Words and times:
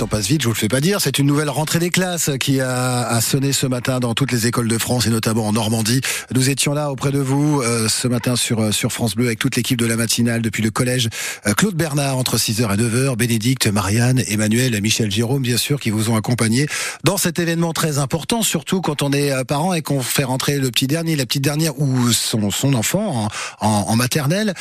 temps 0.00 0.06
passe 0.06 0.28
vite, 0.28 0.40
je 0.40 0.46
vous 0.46 0.54
le 0.54 0.58
fais 0.58 0.68
pas 0.68 0.80
dire. 0.80 0.98
C'est 0.98 1.18
une 1.18 1.26
nouvelle 1.26 1.50
rentrée 1.50 1.78
des 1.78 1.90
classes 1.90 2.30
qui 2.40 2.58
a, 2.58 3.06
a, 3.06 3.20
sonné 3.20 3.52
ce 3.52 3.66
matin 3.66 4.00
dans 4.00 4.14
toutes 4.14 4.32
les 4.32 4.46
écoles 4.46 4.66
de 4.66 4.78
France 4.78 5.06
et 5.06 5.10
notamment 5.10 5.46
en 5.46 5.52
Normandie. 5.52 6.00
Nous 6.34 6.48
étions 6.48 6.72
là 6.72 6.90
auprès 6.90 7.12
de 7.12 7.18
vous 7.18 7.60
euh, 7.60 7.86
ce 7.86 8.08
matin 8.08 8.34
sur 8.34 8.60
euh, 8.60 8.72
sur 8.72 8.92
France 8.92 9.14
Bleu 9.14 9.26
avec 9.26 9.38
toute 9.38 9.56
l'équipe 9.56 9.78
de 9.78 9.84
la 9.84 9.96
matinale 9.96 10.40
depuis 10.40 10.62
le 10.62 10.70
collège 10.70 11.10
euh, 11.46 11.52
Claude 11.52 11.74
Bernard 11.74 12.16
entre 12.16 12.38
6h 12.38 12.62
et 12.62 12.76
9h, 12.78 13.14
Bénédicte, 13.16 13.66
Marianne, 13.66 14.22
Emmanuel 14.26 14.74
et 14.74 14.80
Michel 14.80 15.10
Jérôme 15.10 15.42
bien 15.42 15.58
sûr 15.58 15.78
qui 15.78 15.90
vous 15.90 16.08
ont 16.08 16.16
accompagné 16.16 16.66
dans 17.04 17.18
cet 17.18 17.38
événement 17.38 17.74
très 17.74 17.98
important 17.98 18.42
surtout 18.42 18.80
quand 18.80 19.02
on 19.02 19.12
est 19.12 19.44
parent 19.44 19.74
et 19.74 19.82
qu'on 19.82 20.00
fait 20.00 20.24
rentrer 20.24 20.58
le 20.58 20.70
petit 20.70 20.86
dernier, 20.86 21.14
la 21.14 21.26
petite 21.26 21.44
dernière 21.44 21.78
ou 21.78 22.10
son 22.12 22.50
son 22.50 22.72
enfant 22.72 23.28
en, 23.60 23.68
en, 23.68 23.96
maternelle, 23.96 24.54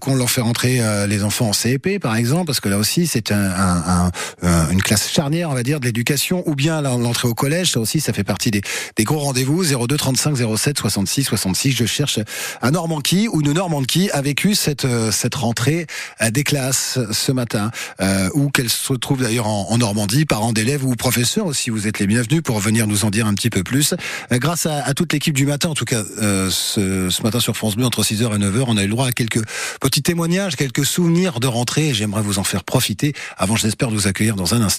qu'on 0.00 0.14
leur 0.14 0.30
fait 0.30 0.40
rentrer 0.40 0.80
les 1.06 1.22
enfants 1.22 1.48
en 1.48 1.52
CEP 1.52 2.00
par 2.00 2.16
exemple 2.16 2.46
parce 2.46 2.60
que 2.60 2.70
là 2.70 2.78
aussi 2.78 3.06
c'est 3.06 3.30
un, 3.30 3.50
un, 3.50 4.10
un, 4.42 4.70
une 4.70 4.82
classe 4.86 5.10
charnière, 5.10 5.50
on 5.50 5.54
va 5.54 5.64
dire, 5.64 5.80
de 5.80 5.84
l'éducation, 5.84 6.44
ou 6.46 6.54
bien 6.54 6.80
l'entrée 6.80 7.26
au 7.26 7.34
collège, 7.34 7.72
ça 7.72 7.80
aussi, 7.80 8.00
ça 8.00 8.12
fait 8.12 8.22
partie 8.22 8.52
des, 8.52 8.62
gros 9.00 9.18
rendez-vous. 9.18 9.64
02 9.64 9.96
35 9.96 10.36
07 10.56 10.78
66 10.78 11.24
66. 11.24 11.72
Je 11.72 11.86
cherche 11.86 12.20
un 12.62 12.70
Normand 12.70 13.00
qui 13.00 13.26
ou 13.26 13.40
une 13.40 13.52
Normande 13.52 13.86
qui 13.86 14.10
a 14.12 14.22
vécu 14.22 14.54
cette 14.54 14.84
euh, 14.84 15.10
cette 15.10 15.34
rentrée 15.34 15.86
euh, 16.22 16.30
des 16.30 16.44
classes 16.44 17.00
ce 17.10 17.32
matin, 17.32 17.72
euh, 18.00 18.28
ou 18.34 18.50
qu'elle 18.50 18.70
se 18.70 18.92
trouve 18.92 19.22
d'ailleurs 19.22 19.48
en, 19.48 19.76
Normandie, 19.76 20.24
parents 20.24 20.52
d'élèves 20.52 20.84
ou 20.84 20.94
professeurs 20.94 21.46
aussi. 21.46 21.70
Vous 21.70 21.88
êtes 21.88 21.98
les 21.98 22.06
bienvenus 22.06 22.42
pour 22.42 22.60
venir 22.60 22.86
nous 22.86 23.04
en 23.04 23.10
dire 23.10 23.26
un 23.26 23.34
petit 23.34 23.50
peu 23.50 23.64
plus. 23.64 23.94
Euh, 24.30 24.38
grâce 24.38 24.66
à, 24.66 24.94
toute 24.94 25.12
l'équipe 25.12 25.34
du 25.34 25.46
matin, 25.46 25.70
en 25.70 25.74
tout 25.74 25.84
cas 25.84 26.02
euh, 26.22 26.48
ce, 26.48 27.10
ce, 27.10 27.22
matin 27.22 27.40
sur 27.40 27.56
France 27.56 27.74
Bleu 27.74 27.84
entre 27.84 28.04
6h 28.04 28.22
et 28.22 28.38
9h, 28.38 28.64
on 28.68 28.76
a 28.76 28.84
eu 28.84 28.86
le 28.86 28.92
droit 28.92 29.08
à 29.08 29.12
quelques 29.12 29.42
petits 29.80 30.02
témoignages, 30.02 30.54
quelques 30.54 30.86
souvenirs 30.86 31.40
de 31.40 31.48
rentrée. 31.48 31.92
J'aimerais 31.92 32.22
vous 32.22 32.38
en 32.38 32.44
faire 32.44 32.62
profiter. 32.62 33.14
Avant, 33.36 33.56
j'espère 33.56 33.88
de 33.88 33.94
vous 33.94 34.06
accueillir 34.06 34.36
dans 34.36 34.54
un 34.54 34.60
instant. 34.62 34.75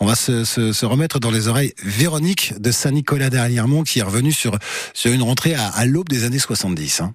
On 0.00 0.06
va 0.06 0.14
se, 0.14 0.44
se, 0.44 0.72
se, 0.72 0.86
remettre 0.86 1.20
dans 1.20 1.30
les 1.30 1.48
oreilles 1.48 1.74
Véronique 1.82 2.54
de 2.60 2.70
Saint-Nicolas 2.70 3.30
d'Arliermont 3.30 3.82
qui 3.82 3.98
est 3.98 4.02
revenue 4.02 4.32
sur, 4.32 4.58
sur 4.92 5.12
une 5.12 5.22
rentrée 5.22 5.54
à, 5.54 5.68
à 5.68 5.84
l'aube 5.84 6.08
des 6.08 6.24
années 6.24 6.38
70. 6.38 7.00
Hein. 7.00 7.12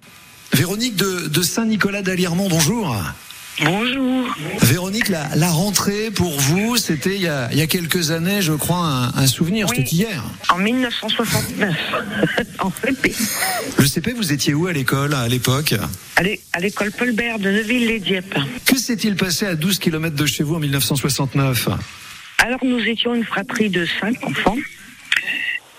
Véronique 0.52 0.96
de, 0.96 1.28
de 1.28 1.42
Saint-Nicolas 1.42 2.02
d'Aliermont, 2.02 2.48
bonjour. 2.48 2.96
Bonjour. 3.62 4.26
Véronique, 4.62 5.08
la, 5.08 5.28
la, 5.36 5.50
rentrée 5.50 6.10
pour 6.10 6.32
vous, 6.40 6.76
c'était 6.76 7.16
il, 7.16 7.32
il, 7.52 7.58
y 7.58 7.60
a 7.60 7.66
quelques 7.66 8.10
années, 8.10 8.40
je 8.40 8.52
crois, 8.52 8.78
un, 8.78 9.14
un 9.14 9.26
souvenir, 9.26 9.68
oui, 9.68 9.76
c'était 9.76 9.96
hier. 9.96 10.24
En 10.48 10.58
1969, 10.58 11.76
en 12.58 12.70
CP. 12.70 13.14
Le 13.78 13.86
CP, 13.86 14.12
vous 14.12 14.32
étiez 14.32 14.54
où 14.54 14.66
à 14.66 14.72
l'école 14.72 15.14
à 15.14 15.28
l'époque? 15.28 15.74
À 16.16 16.60
l'école 16.60 16.90
Paul 16.90 17.12
Bert 17.12 17.38
de 17.38 17.50
Neuville-les-Dieppe. 17.50 18.34
Que 18.64 18.78
s'est-il 18.78 19.14
passé 19.14 19.46
à 19.46 19.54
12 19.54 19.78
km 19.78 20.16
de 20.16 20.26
chez 20.26 20.42
vous 20.42 20.54
en 20.54 20.60
1969 20.60 21.68
Alors 22.40 22.60
nous 22.64 22.80
étions 22.88 23.14
une 23.14 23.24
fratrie 23.24 23.68
de 23.68 23.84
cinq 23.84 24.24
enfants. 24.24 24.56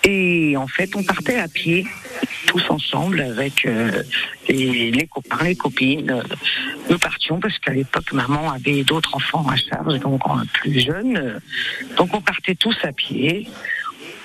Et 0.04 0.56
en 0.56 0.66
fait, 0.66 0.94
on 0.96 1.02
partait 1.02 1.38
à 1.38 1.48
pied, 1.48 1.86
tous 2.46 2.62
ensemble, 2.70 3.20
avec 3.20 3.66
euh, 3.66 4.02
les, 4.48 4.90
les, 4.90 5.06
copains, 5.06 5.44
les 5.44 5.56
copines. 5.56 6.22
Nous 6.88 6.98
partions 6.98 7.38
parce 7.40 7.58
qu'à 7.58 7.72
l'époque, 7.72 8.12
maman 8.12 8.50
avait 8.50 8.82
d'autres 8.84 9.14
enfants 9.14 9.46
à 9.48 9.56
charge, 9.56 9.98
donc 10.00 10.22
plus 10.54 10.80
jeunes. 10.80 11.40
Donc 11.96 12.14
on 12.14 12.20
partait 12.20 12.54
tous 12.54 12.76
à 12.82 12.92
pied. 12.92 13.48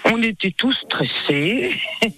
On 0.05 0.21
était 0.21 0.51
tous 0.51 0.75
stressés. 0.85 1.75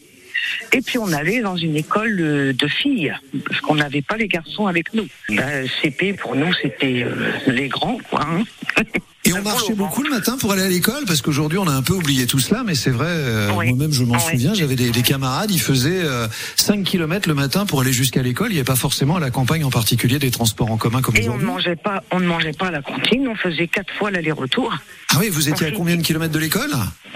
Et 0.74 0.82
puis 0.82 0.98
on 0.98 1.12
allait 1.14 1.42
dans 1.42 1.58
une 1.58 1.76
école 1.76 2.16
de 2.56 2.68
filles, 2.68 3.14
parce 3.46 3.62
qu'on 3.62 3.76
n'avait 3.76 4.02
pas 4.02 4.18
les 4.18 4.28
garçons 4.28 4.68
avec 4.68 4.94
nous. 4.94 5.08
Ben, 5.30 5.68
CP 5.82 6.14
pour 6.14 6.36
nous 6.36 6.52
c'était 6.62 7.04
euh, 7.04 7.32
les 7.48 7.68
grands, 7.68 8.00
quoi. 8.10 8.26
Hein 8.26 8.44
Et 9.30 9.34
on 9.34 9.44
marchait 9.44 9.74
beaucoup 9.76 10.02
le 10.02 10.10
matin 10.10 10.38
pour 10.40 10.52
aller 10.54 10.64
à 10.64 10.68
l'école 10.68 11.04
parce 11.06 11.22
qu'aujourd'hui 11.22 11.60
on 11.60 11.68
a 11.68 11.72
un 11.72 11.84
peu 11.84 11.94
oublié 11.94 12.26
tout 12.26 12.40
cela, 12.40 12.64
mais 12.66 12.74
c'est 12.74 12.90
vrai, 12.90 13.06
euh, 13.08 13.52
oui. 13.56 13.68
moi-même 13.70 13.92
je 13.92 14.04
m'en 14.04 14.16
Oui. 14.16 14.22
souviens, 14.32 14.56
j'avais 14.56 14.76
des, 14.76 14.90
des, 14.90 15.02
camarades, 15.04 15.52
ils 15.52 15.62
faisaient 15.62 16.02
euh, 16.04 16.28
5 16.56 16.84
km 16.84 17.28
le 17.30 17.36
matin 17.36 17.68
pour 17.68 17.82
aller 17.82 17.94
jusqu'à 17.94 18.24
l'école, 18.24 18.48
il 18.50 18.54
n'y 18.54 18.58
avait 18.60 18.66
pas 18.66 18.76
forcément 18.76 19.18
à 19.18 19.20
la 19.20 19.30
campagne 19.30 19.64
en 19.64 19.70
particulier 19.70 20.18
des 20.18 20.32
transports 20.32 20.72
en 20.72 20.78
commun 20.78 21.02
comme 21.04 21.16
Et 21.16 21.30
on 21.30 21.38
ne 21.38 21.44
mangeait 21.46 21.76
pas, 21.76 22.04
on 22.12 22.20
ne 22.20 22.26
mangeait 22.26 22.54
pas 22.54 22.68
à 22.68 22.72
la 22.72 22.82
cantine, 22.82 23.28
on 23.28 23.36
faisait 23.36 23.68
quatre 23.68 23.94
fois 24.00 24.10
l'aller-retour, 24.10 24.74
Ah 25.14 25.18
oui, 25.20 25.30
vous 25.30 25.48
étiez 25.48 25.68
à 25.68 25.72
combien 25.72 25.96
de 25.96 26.02
kilomètres 26.02 26.34
de 26.34 26.40
l'école? 26.40 26.72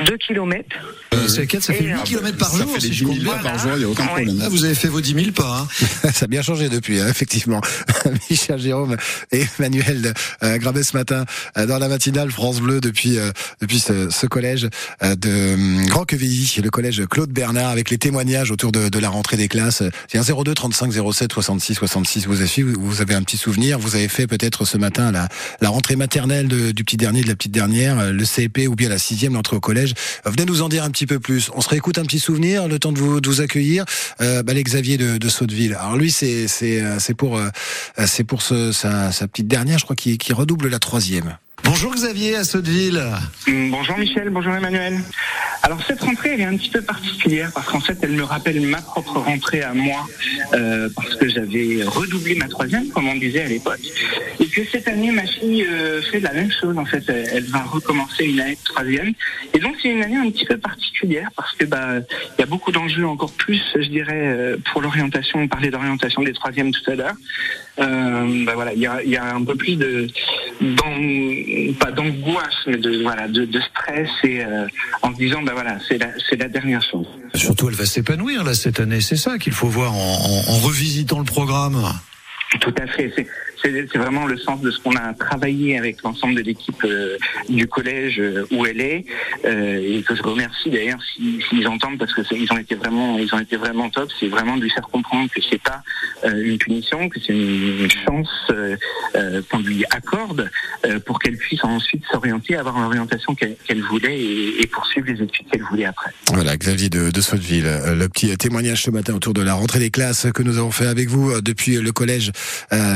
deux 0.08 0.18
kilomètres. 0.18 0.76
euh, 1.14 1.28
C'est 1.28 1.46
quatre, 1.48 1.64
ça 1.64 1.74
fait 1.74 1.84
Et, 1.84 1.88
8 1.88 1.94
euh, 1.94 1.98
km 2.04 2.38
par 2.38 2.50
Ça 2.50 2.58
jour 2.64 2.74
fait 2.74 2.80
si 2.82 2.90
des 2.90 2.94
je 2.96 3.04
10 3.06 3.10
compte 3.10 3.20
000 3.22 3.26
bien. 3.34 3.42
pas 3.44 3.50
par 3.50 3.60
jour, 3.60 3.72
il 3.76 3.80
n'y 3.80 3.84
a 3.86 3.90
aucun 3.90 4.04
Ouais. 4.04 4.10
problème. 4.10 4.40
Ah, 4.44 4.50
vous 4.50 4.66
avez 4.66 4.76
fait 4.76 4.88
vos 4.88 5.02
10 5.02 5.14
000 5.14 5.32
pas. 5.32 5.60
Hein. 5.62 5.68
Ça 6.14 6.26
a 6.26 6.28
bien 6.28 6.42
changé 6.42 6.68
depuis, 6.70 7.00
hein, 7.00 7.08
effectivement. 7.10 7.62
Michel 8.30 8.60
Jérôme 8.60 8.98
et 9.32 9.46
Emmanuel 9.60 10.14
euh, 10.44 10.58
Grabet 10.58 10.84
ce 10.84 10.96
matin 10.98 11.26
euh, 11.58 11.66
dans 11.66 11.78
la 11.80 11.88
matinale 11.88 12.32
France 12.32 12.60
Bleu 12.60 12.82
depuis 12.82 13.18
euh, 13.18 13.32
depuis 13.62 13.80
ce, 13.80 14.10
ce 14.10 14.26
collège 14.28 14.68
euh, 15.04 15.16
de 15.16 15.54
hum, 15.54 15.86
Grand 15.88 16.06
Quevilly, 16.06 16.56
le 16.64 16.70
collège 16.70 17.04
Claude 17.10 17.32
Bernard, 17.32 17.70
avec 17.70 17.90
les 17.90 17.98
témoignages 17.98 18.52
autour 18.52 18.72
de, 18.72 18.90
de 18.90 19.00
la 19.00 19.10
rentrée 19.10 19.38
des 19.38 19.48
classes. 19.48 19.84
C'est 20.08 20.18
un 20.18 20.24
02 20.44 20.54
35 20.54 20.92
07 21.14 21.34
66 21.34 21.76
66. 21.76 22.28
Vous 22.28 22.42
avez, 22.42 22.64
vous 22.64 23.02
avez 23.02 23.16
un 23.16 23.24
petit 23.24 23.38
souvenir. 23.38 23.80
Vous 23.80 23.96
avez 23.96 24.08
fait 24.08 24.28
peut-être 24.28 24.66
ce 24.66 24.78
matin 24.78 25.12
la, 25.12 25.28
la 25.62 25.70
rentrée 25.70 25.96
maternelle 25.96 26.48
de- 26.48 26.72
du 26.72 26.84
petit 26.84 26.98
dernier, 26.98 27.22
de 27.22 27.28
la 27.28 27.36
petite 27.36 27.52
dernière, 27.52 28.00
euh, 28.00 28.12
le 28.12 28.26
CEP 28.26 28.60
ou 28.68 28.76
bien 28.76 28.90
la 28.90 28.98
sixième, 28.98 29.34
l'entrée 29.34 29.56
au 29.56 29.60
collège. 29.60 29.94
Venez 30.26 30.46
nous 30.46 30.62
en 30.62 30.70
dire 30.70 30.84
un 30.84 30.92
petit 30.92 31.06
peu 31.06 31.20
plus. 31.20 31.50
On 31.56 31.62
se 31.62 31.70
réécoute 31.70 31.98
un 31.98 32.04
petit 32.04 32.20
souvenir, 32.20 32.68
le 32.68 32.80
temps 32.80 32.92
de 32.92 33.00
vous, 33.00 33.22
de 33.22 33.30
vous 33.30 33.42
accueillir. 33.42 33.86
Euh, 34.22 34.44
bah, 34.44 34.54
les 34.54 34.64
Xavier 34.64 34.98
de, 34.98 35.18
de. 35.18 35.30
Alors 35.74 35.98
lui, 35.98 36.12
c'est 36.12 36.48
c'est 36.48 36.82
euh, 36.82 37.00
c'est 37.00 37.14
pour 37.14 37.40
c'est 37.98 38.24
pour 38.24 38.42
ce, 38.42 38.72
sa, 38.72 39.12
sa 39.12 39.28
petite 39.28 39.48
dernière, 39.48 39.80
je 39.80 39.84
crois, 39.84 39.96
qui, 39.96 40.18
qui 40.18 40.34
redouble 40.34 40.70
la 40.70 40.80
troisième. 40.80 41.38
Bonjour 41.64 41.94
Xavier 41.94 42.36
à 42.36 42.44
Sotteville. 42.44 43.02
Bonjour 43.48 43.98
Michel, 43.98 44.30
bonjour 44.30 44.54
Emmanuel. 44.54 45.02
Alors 45.66 45.82
cette 45.88 46.02
rentrée 46.02 46.32
elle 46.34 46.42
est 46.42 46.46
un 46.46 46.58
petit 46.58 46.70
peu 46.70 46.82
particulière 46.82 47.50
parce 47.56 47.68
qu'en 47.68 47.80
fait 47.80 47.98
elle 48.02 48.12
me 48.12 48.24
rappelle 48.24 48.60
ma 48.60 48.82
propre 48.82 49.20
rentrée 49.20 49.62
à 49.62 49.74
moi 49.74 50.06
euh, 50.54 50.90
parce 50.94 51.16
que 51.16 51.30
j'avais 51.30 51.84
redoublé 51.86 52.36
ma 52.36 52.50
troisième 52.50 52.90
comme 52.90 53.08
on 53.08 53.16
disait 53.16 53.44
à 53.44 53.48
l'époque. 53.48 53.80
Et 54.42 54.48
que 54.48 54.66
cette 54.66 54.90
année 54.90 55.12
ma 55.12 55.26
fille 55.26 55.64
euh, 55.64 56.02
fait 56.02 56.20
la 56.20 56.34
même 56.34 56.52
chose 56.52 56.78
en 56.78 56.84
fait. 56.84 57.04
Elle, 57.08 57.46
va 57.46 57.62
recommencer 57.64 58.26
une 58.26 58.42
année 58.42 58.56
de 58.56 58.64
troisième. 58.66 59.14
Et 59.54 59.60
donc 59.60 59.76
c'est 59.82 59.90
une 59.90 60.04
année 60.04 60.18
un 60.18 60.30
petit 60.32 60.46
peu 60.46 60.58
particulière 60.58 61.30
parce 61.38 61.54
que 61.54 61.64
bah 61.64 62.00
il 62.38 62.42
y 62.42 62.44
a 62.44 62.48
beaucoup 62.48 62.74
d'enjeux 62.74 63.08
encore 63.08 63.32
plus 63.32 63.64
je 63.74 63.88
dirais 63.88 64.28
euh, 64.28 64.58
pour 64.66 64.82
l'orientation 64.82 65.40
on 65.40 65.48
parlait 65.48 65.70
d'orientation 65.70 66.24
des 66.24 66.34
troisièmes 66.34 66.72
tout 66.72 66.92
à 66.92 66.96
l'heure. 66.96 67.16
Euh, 67.80 68.44
bah 68.46 68.52
voilà 68.56 68.74
il 68.74 68.82
y 68.82 68.88
a, 68.88 69.02
y 69.02 69.16
a 69.16 69.34
un 69.34 69.44
peu 69.46 69.56
plus 69.56 69.78
de 69.78 70.10
pas 71.80 71.92
d'angoisse 71.92 72.56
mais 72.68 72.78
de 72.78 73.02
voilà 73.04 73.28
de, 73.28 73.46
de 73.46 73.60
stress 73.62 74.10
et 74.24 74.44
euh, 74.44 74.66
en 75.02 75.12
se 75.14 75.18
disant 75.18 75.42
bah 75.42 75.54
voilà 75.54 75.78
c'est 75.88 75.98
la 75.98 76.08
c'est 76.30 76.36
la 76.38 76.48
dernière 76.48 76.82
chose 76.84 77.08
Surtout 77.36 77.70
elle 77.70 77.76
va 77.76 77.86
s'épanouir 77.86 78.44
là 78.44 78.54
cette 78.54 78.80
année, 78.80 79.02
c'est 79.02 79.16
ça 79.18 79.38
qu'il 79.38 79.54
faut 79.54 79.68
voir 79.68 79.94
en, 79.94 79.98
en- 79.98 80.54
en 80.54 80.58
revisitant 80.60 81.20
le 81.20 81.26
programme. 81.26 81.82
tout 82.62 82.74
à 82.82 82.86
fait. 82.88 83.12
C'est 83.16 83.28
c'est 83.64 83.98
vraiment 83.98 84.26
le 84.26 84.38
sens 84.38 84.62
de 84.62 84.72
ce 84.72 84.80
qu'on 84.80 84.96
a 84.96 85.14
travaillé 85.14 85.78
avec 85.78 86.02
l'ensemble 86.04 86.36
de 86.36 86.42
l'équipe 86.42 86.84
euh, 86.84 87.18
du 87.48 87.68
collège 87.68 88.20
euh, 88.20 88.46
où 88.52 88.66
elle 88.66 88.82
est. 88.82 89.06
Euh, 89.46 89.98
et 89.98 90.02
que 90.04 90.16
je 90.16 90.22
remercie 90.22 90.70
d'ailleurs 90.70 91.00
si- 91.14 91.40
s'ils 91.48 91.68
entendent 91.68 91.98
parce 91.98 92.14
que 92.14 92.22
ils 92.36 92.52
ont 92.52 92.58
été 92.58 92.76
vraiment 92.76 93.18
ils 93.18 93.34
ont 93.34 93.40
été 93.40 93.56
vraiment 93.56 93.90
top. 93.90 94.10
C'est 94.20 94.28
vraiment 94.28 94.58
de 94.58 94.64
lui 94.64 94.70
faire 94.70 94.88
comprendre 94.88 95.30
que 95.34 95.42
c'est 95.50 95.62
pas 95.62 95.82
une 96.26 96.58
punition 96.58 97.10
que 97.10 97.20
c'est 97.20 97.34
une, 97.34 97.90
chance 98.06 98.30
qu'on 99.50 99.60
lui 99.60 99.84
accorde 99.92 100.50
pour 101.06 101.20
qu'elle 101.20 101.38
puisse 101.38 101.64
ensuite 101.64 102.04
s'orienter 102.12 102.56
avoir 102.56 102.80
l'orientation 102.80 103.36
qu'elle 103.36 103.82
voulait 103.90 104.20
et, 104.20 104.68
poursuivre 104.68 105.08
les 105.08 105.22
études 105.22 105.48
qu'elle 105.52 105.64
voulait 105.64 105.86
après. 105.86 106.12
Voilà, 106.34 106.58
Xavier 106.58 106.90
de, 106.90 107.12
de 107.12 107.22
Sotteville. 107.22 107.68
Le 107.98 108.08
petit 108.08 108.36
témoignage 108.38 108.84
ce 108.84 108.92
matin 108.92 109.14
autour 109.14 109.34
de 109.34 109.42
la 109.42 109.54
rentrée 109.54 109.80
des 109.80 109.92
classes 109.92 110.28
que 110.34 110.44
nous 110.44 110.58
avons 110.58 110.72
fait 110.72 110.88
avec 110.88 111.10
vous 111.10 111.42
depuis 111.42 111.76
le 111.76 111.92
collège 111.92 112.32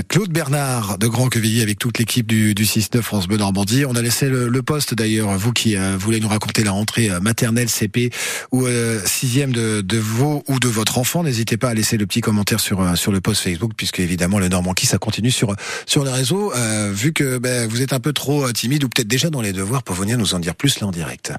Claude 0.08 0.32
Bernard 0.32 0.57
de 0.58 1.08
Grand 1.08 1.30
Quevilly 1.30 1.62
avec 1.62 1.78
toute 1.78 2.00
l'équipe 2.00 2.26
du, 2.26 2.56
du 2.56 2.66
6-9 2.66 3.02
France 3.04 3.28
Bleu 3.28 3.38
Normandie. 3.38 3.86
On 3.86 3.96
a 3.96 4.02
laissé 4.02 4.28
le, 4.28 4.62
poste 4.64 4.96
d'ailleurs, 4.96 5.38
vous 5.38 5.52
qui 5.52 5.78
euh, 5.78 5.96
voulez 6.00 6.20
nous 6.20 6.28
raconter 6.28 6.64
la 6.64 6.72
rentrée 6.72 7.12
euh, 7.12 7.20
maternelle, 7.20 7.70
CP 7.70 8.10
ou 8.52 8.66
euh, 8.66 9.00
sixième 9.06 9.52
de, 9.52 9.82
de 9.82 9.98
vos 10.00 10.44
ou 10.48 10.60
de 10.60 10.68
votre 10.68 10.98
enfant. 10.98 11.24
N'hésitez 11.24 11.58
pas 11.58 11.70
à 11.70 11.74
laisser 11.76 11.98
le 11.98 12.08
petit 12.08 12.22
commentaire 12.22 12.60
sur 12.60 12.82
euh, 12.82 12.94
le 13.12 13.22
post 13.22 13.44
Facebook 13.44 13.74
puisque 13.78 14.00
évidemment 14.00 14.40
le 14.40 14.48
Normandie 14.48 14.88
ça 14.88 14.98
continue 14.98 15.32
sur 15.32 15.56
sur 15.86 16.04
les 16.04 16.12
réseaux. 16.12 16.52
vu 16.92 17.14
que 17.14 17.38
ben, 17.38 17.70
vous 17.70 17.84
êtes 17.84 17.94
un 17.94 18.00
peu 18.00 18.12
trop 18.12 18.52
timide 18.52 18.84
ou 18.84 18.90
peut-être 18.90 19.08
déjà 19.08 19.30
dans 19.30 19.42
les 19.42 19.54
devoirs 19.54 19.84
pour 19.84 19.96
venir 19.96 20.18
nous 20.18 20.34
en 20.34 20.40
dire 20.40 20.56
plus 20.56 20.80
là 20.80 20.88
en 20.88 20.92
direct. 20.92 21.34